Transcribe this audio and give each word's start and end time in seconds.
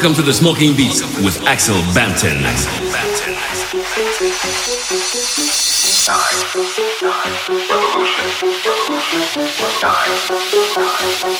Welcome 0.00 0.16
to 0.16 0.22
the 0.22 0.32
Smoking 0.32 0.74
Beats 0.74 1.02
with 1.22 1.44
Axel 1.44 1.76
Banton. 1.92 2.40
Revolution. 7.60 8.24
Revolution. 10.24 11.39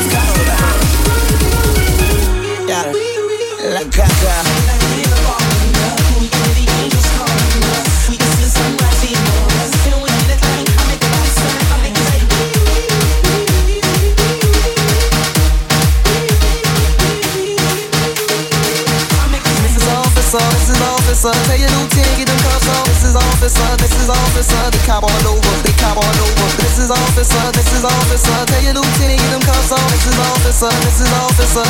officer. 21.21 21.45
Tell 21.45 21.59
you 21.59 21.69
routine, 21.77 22.13
get 22.17 22.27
them 22.27 22.39
cuffs 22.41 22.65
on. 22.65 22.81
Oh, 22.81 22.85
this 22.89 23.03
is 23.05 23.15
officer, 23.15 23.69
this 23.77 23.93
is 23.93 24.09
officer. 24.09 24.63
they 24.73 24.81
cop 24.89 25.03
all 25.03 25.25
over, 25.29 25.53
they 25.61 25.73
cop 25.77 25.97
all 25.97 26.17
over. 26.17 26.47
This 26.57 26.81
is 26.81 26.89
officer, 26.89 27.45
this 27.53 27.69
is 27.69 27.85
officer. 27.85 28.37
Tell 28.49 28.63
you 28.65 28.73
routine, 28.73 29.17
get 29.17 29.29
them 29.29 29.43
cuffs 29.45 29.71
on. 29.71 29.77
Oh, 29.77 29.89
this 29.93 30.05
is 30.09 30.17
officer, 30.17 30.71
this 30.81 30.97
is 31.01 31.11
officer. 31.13 31.67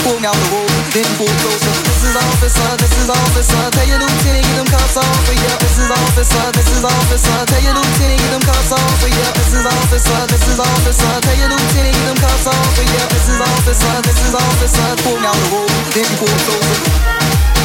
Pull 0.00 0.16
me 0.20 0.26
out 0.26 0.36
the 0.36 0.48
road, 0.48 0.72
then 0.96 1.08
pull 1.20 1.28
closer. 1.44 1.76
This 1.84 2.00
is 2.08 2.16
officer, 2.16 2.68
this 2.80 2.94
is 2.96 3.08
officer. 3.12 3.62
Tell 3.76 3.84
you 3.84 3.98
routine, 4.00 4.40
get 4.40 4.56
them 4.56 4.68
cuffs 4.72 4.96
on 4.96 5.04
oh, 5.04 5.24
for 5.28 5.36
you. 5.36 5.52
This 5.60 5.76
is 5.76 5.90
officer, 5.92 6.44
this 6.56 6.68
is 6.72 6.84
officer. 6.84 7.36
Tell 7.52 7.62
you 7.64 7.72
routine, 7.76 8.16
get 8.16 8.30
them 8.32 8.44
cuffs 8.48 8.72
on 8.72 8.92
for 8.96 9.08
you. 9.12 9.28
This 9.36 9.52
is 9.52 9.66
officer, 9.66 10.20
this 10.32 10.44
is 10.48 10.58
officer. 10.60 11.12
Tell 11.20 11.36
you 11.36 11.48
routine, 11.52 11.92
get 11.92 12.06
them 12.08 12.16
cuffs 12.16 12.48
on 12.48 12.64
for 12.72 12.84
you. 12.86 13.04
This 13.12 13.28
is 13.28 13.40
officer, 13.44 13.94
this 14.08 14.18
is 14.24 14.32
officer. 14.32 14.88
Pull 15.04 15.20
me 15.20 15.28
out 15.28 15.36
the 15.36 15.48
road, 15.52 15.84
then 15.92 16.08
pull 16.16 16.32
closer. 16.48 17.55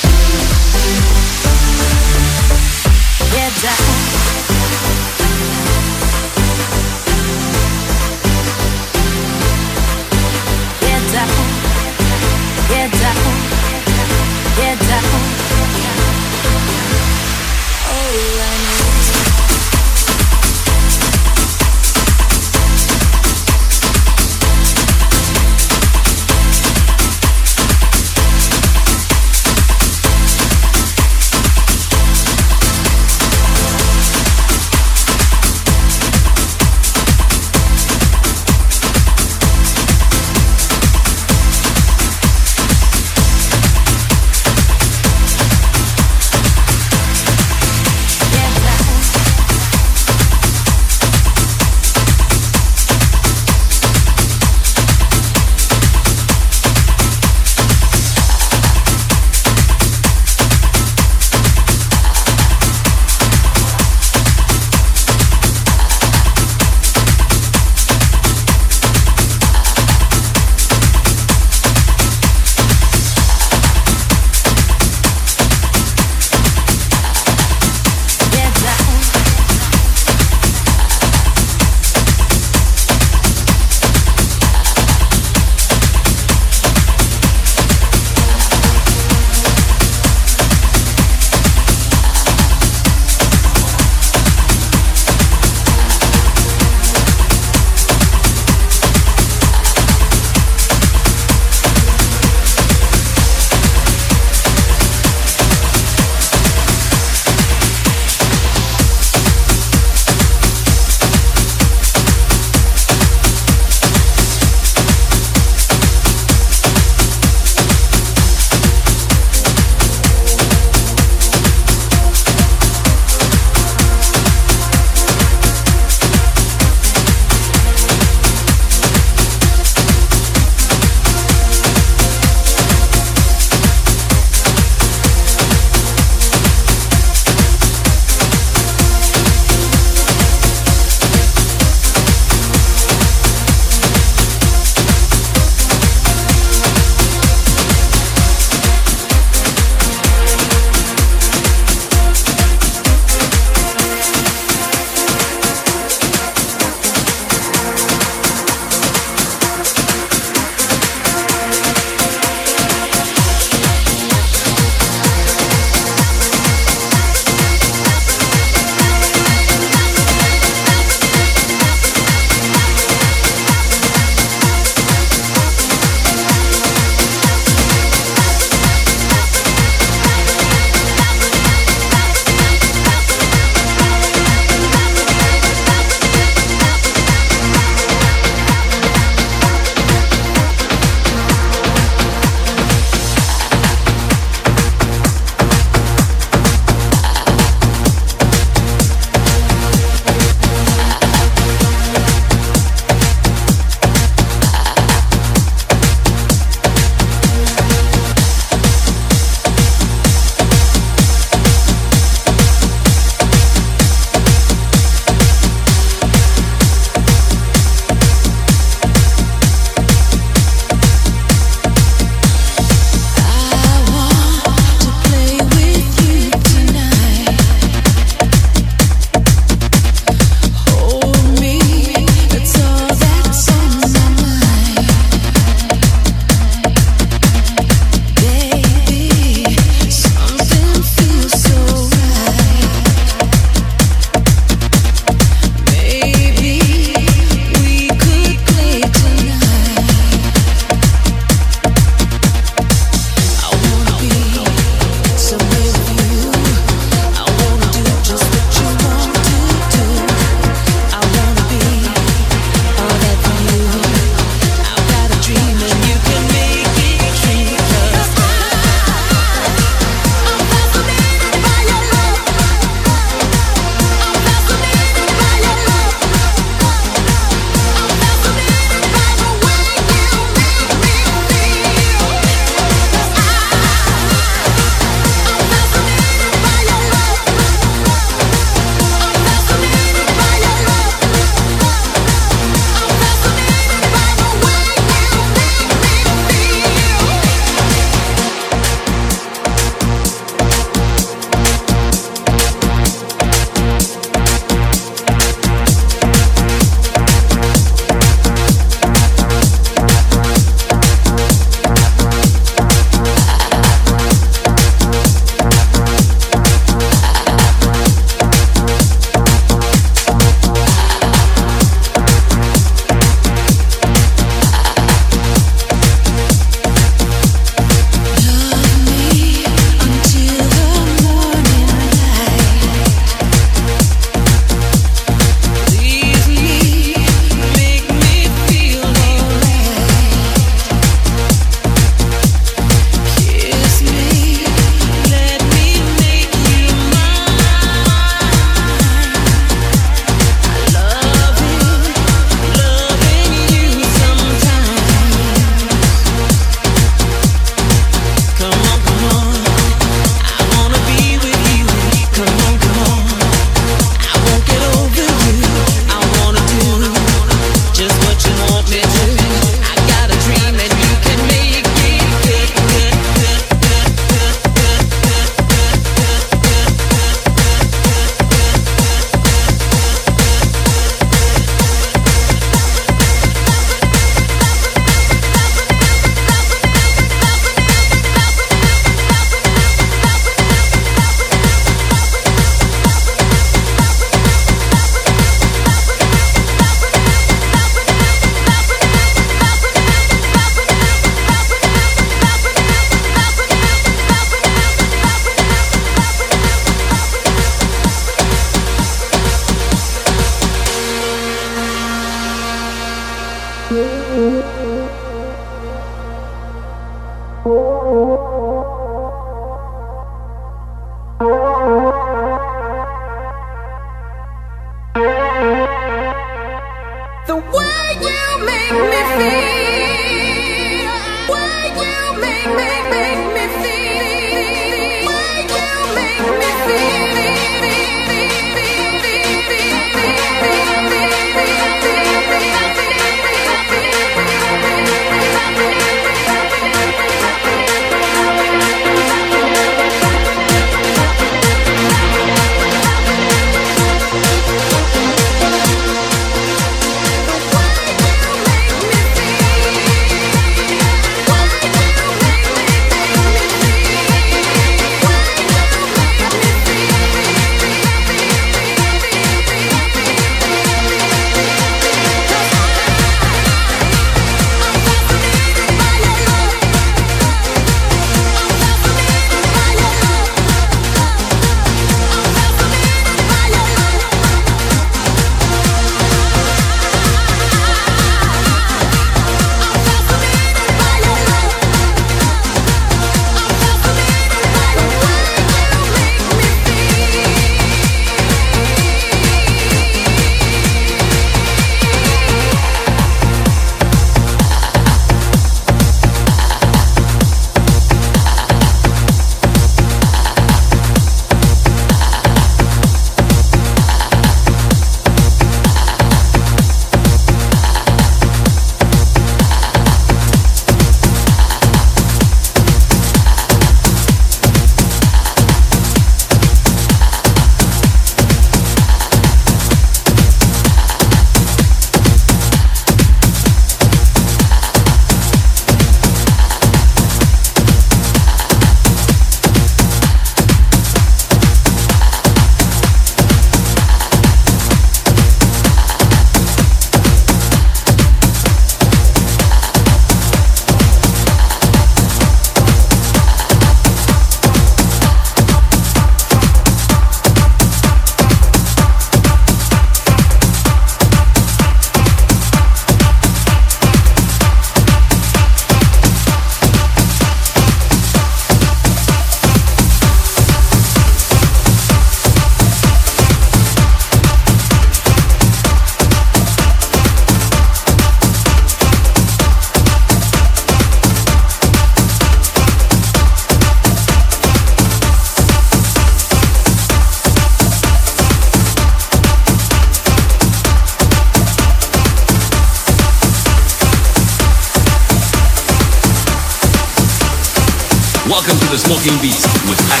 Smoking 598.91 599.21
Beats 599.21 599.47
with 599.69 600.00